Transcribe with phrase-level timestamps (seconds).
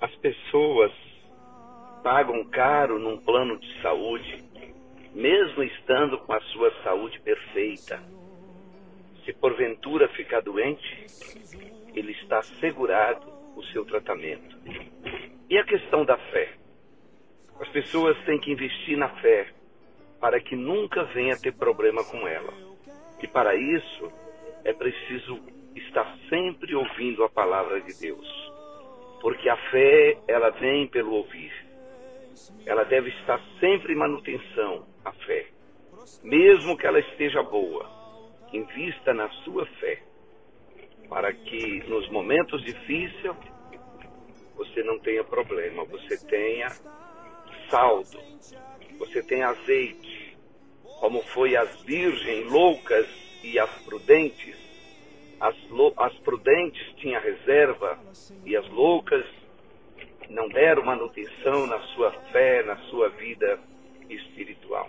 [0.00, 0.92] As pessoas
[2.02, 4.44] pagam caro num plano de saúde,
[5.14, 8.02] mesmo estando com a sua saúde perfeita.
[9.24, 11.06] Se porventura ficar doente,
[11.94, 13.26] ele está assegurado
[13.56, 14.58] o seu tratamento.
[15.48, 16.52] E a questão da fé?
[17.60, 19.48] As pessoas têm que investir na fé
[20.20, 22.52] para que nunca venha ter problema com ela.
[23.22, 24.12] E para isso
[24.64, 25.40] é preciso
[25.94, 28.26] estar sempre ouvindo a palavra de Deus.
[29.20, 31.52] Porque a fé, ela vem pelo ouvir.
[32.66, 35.46] Ela deve estar sempre em manutenção, a fé.
[36.24, 37.88] Mesmo que ela esteja boa,
[38.52, 40.02] invista na sua fé.
[41.08, 43.36] Para que nos momentos difíceis
[44.56, 46.70] você não tenha problema, você tenha
[47.70, 48.18] saldo,
[48.98, 50.36] você tenha azeite,
[50.98, 53.06] como foi as virgens loucas
[53.44, 54.63] e as prudentes.
[55.44, 55.54] As,
[55.98, 57.98] as prudentes tinham reserva
[58.46, 59.26] e as loucas
[60.30, 63.60] não deram manutenção na sua fé, na sua vida
[64.08, 64.88] espiritual.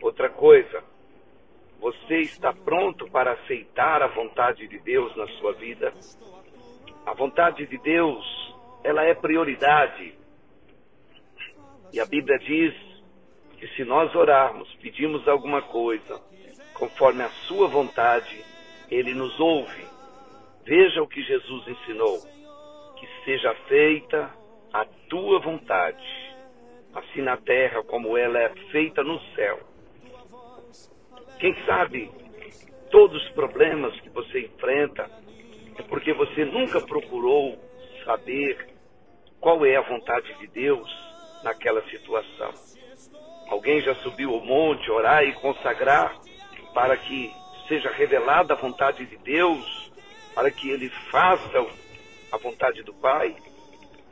[0.00, 0.82] Outra coisa,
[1.78, 5.92] você está pronto para aceitar a vontade de Deus na sua vida?
[7.04, 8.24] A vontade de Deus,
[8.82, 10.14] ela é prioridade.
[11.92, 12.74] E a Bíblia diz
[13.58, 16.22] que se nós orarmos, pedimos alguma coisa,
[16.72, 18.50] conforme a sua vontade,
[18.92, 19.86] ele nos ouve.
[20.64, 22.18] Veja o que Jesus ensinou:
[22.96, 24.30] que seja feita
[24.72, 26.04] a tua vontade,
[26.94, 29.60] assim na terra como ela é feita no céu.
[31.40, 32.10] Quem sabe
[32.90, 35.10] todos os problemas que você enfrenta
[35.78, 37.58] é porque você nunca procurou
[38.04, 38.68] saber
[39.40, 40.88] qual é a vontade de Deus
[41.42, 42.52] naquela situação.
[43.48, 46.16] Alguém já subiu ao monte orar e consagrar
[46.72, 47.41] para que
[47.72, 49.90] seja revelada a vontade de Deus,
[50.34, 51.66] para que ele faça
[52.30, 53.34] a vontade do Pai?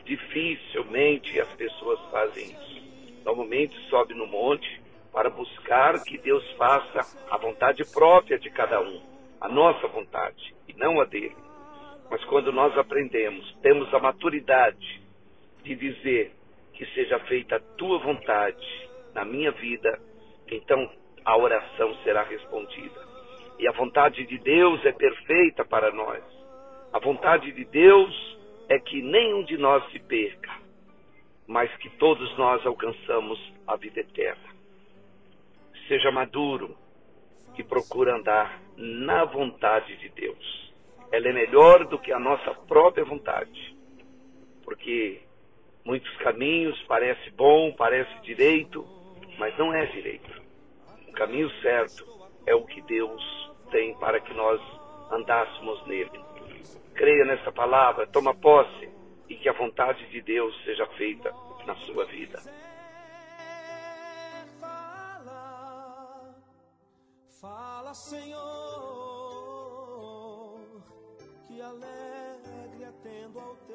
[0.02, 3.22] Dificilmente as pessoas fazem isso.
[3.22, 4.80] Normalmente sobe no monte
[5.12, 9.02] para buscar que Deus faça a vontade própria de cada um,
[9.38, 11.36] a nossa vontade e não a dele.
[12.10, 15.02] Mas quando nós aprendemos, temos a maturidade
[15.62, 16.32] de dizer
[16.72, 20.00] que seja feita a tua vontade na minha vida,
[20.50, 20.90] então
[21.26, 23.09] a oração será respondida.
[23.60, 26.24] E a vontade de Deus é perfeita para nós.
[26.94, 28.38] A vontade de Deus
[28.70, 30.50] é que nenhum de nós se perca,
[31.46, 34.48] mas que todos nós alcançamos a vida eterna.
[35.86, 36.74] Seja maduro
[37.58, 40.72] e procure andar na vontade de Deus.
[41.12, 43.76] Ela é melhor do que a nossa própria vontade,
[44.64, 45.20] porque
[45.84, 48.86] muitos caminhos parece bom, parece direito,
[49.38, 50.40] mas não é direito.
[51.08, 52.08] O caminho certo
[52.46, 54.60] é o que Deus tem para que nós
[55.10, 56.24] andássemos nele.
[56.94, 58.88] Creia nessa palavra, toma posse
[59.28, 61.32] e que a vontade de Deus seja feita
[61.66, 62.38] na sua vida.
[64.60, 66.34] Fala,
[67.40, 68.40] fala, Senhor,
[71.46, 73.69] que alegre atendo ao.